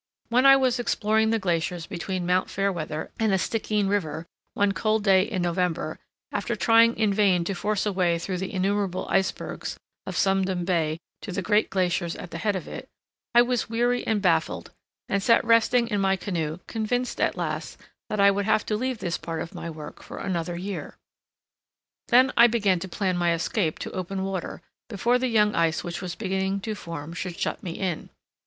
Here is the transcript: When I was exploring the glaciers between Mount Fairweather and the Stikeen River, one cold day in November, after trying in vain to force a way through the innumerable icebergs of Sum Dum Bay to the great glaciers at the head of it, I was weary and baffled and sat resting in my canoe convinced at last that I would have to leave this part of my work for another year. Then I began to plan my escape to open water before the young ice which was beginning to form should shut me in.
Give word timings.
When 0.29 0.47
I 0.47 0.55
was 0.55 0.79
exploring 0.79 1.29
the 1.29 1.37
glaciers 1.37 1.85
between 1.85 2.25
Mount 2.25 2.49
Fairweather 2.49 3.11
and 3.19 3.31
the 3.31 3.37
Stikeen 3.37 3.87
River, 3.87 4.25
one 4.55 4.71
cold 4.71 5.03
day 5.03 5.21
in 5.21 5.43
November, 5.43 5.99
after 6.31 6.55
trying 6.55 6.97
in 6.97 7.13
vain 7.13 7.43
to 7.43 7.53
force 7.53 7.85
a 7.85 7.93
way 7.93 8.17
through 8.17 8.39
the 8.39 8.51
innumerable 8.51 9.05
icebergs 9.11 9.77
of 10.07 10.17
Sum 10.17 10.43
Dum 10.45 10.65
Bay 10.65 10.97
to 11.21 11.31
the 11.31 11.43
great 11.43 11.69
glaciers 11.69 12.15
at 12.15 12.31
the 12.31 12.39
head 12.39 12.55
of 12.55 12.67
it, 12.67 12.87
I 13.35 13.43
was 13.43 13.69
weary 13.69 14.03
and 14.07 14.23
baffled 14.23 14.71
and 15.07 15.21
sat 15.21 15.45
resting 15.45 15.87
in 15.89 16.01
my 16.01 16.15
canoe 16.15 16.57
convinced 16.65 17.21
at 17.21 17.37
last 17.37 17.77
that 18.09 18.19
I 18.19 18.31
would 18.31 18.45
have 18.45 18.65
to 18.65 18.75
leave 18.75 18.97
this 18.97 19.19
part 19.19 19.39
of 19.39 19.53
my 19.53 19.69
work 19.69 20.01
for 20.01 20.17
another 20.17 20.57
year. 20.57 20.95
Then 22.07 22.33
I 22.35 22.47
began 22.47 22.79
to 22.79 22.87
plan 22.89 23.17
my 23.17 23.33
escape 23.35 23.77
to 23.77 23.91
open 23.91 24.23
water 24.23 24.63
before 24.89 25.19
the 25.19 25.27
young 25.27 25.53
ice 25.53 25.83
which 25.83 26.01
was 26.01 26.15
beginning 26.15 26.59
to 26.61 26.73
form 26.73 27.13
should 27.13 27.37
shut 27.39 27.61
me 27.61 27.73
in. 27.73 28.09